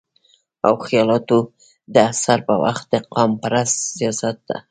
او 0.65 0.73
خياالتو 0.85 1.37
د 1.93 1.95
اثر 2.11 2.39
پۀ 2.47 2.53
وجه 2.63 2.83
د 2.91 2.93
قامپرست 3.13 3.75
سياست 3.95 4.37
نه 4.49 4.57